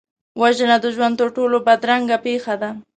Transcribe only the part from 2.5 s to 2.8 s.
ده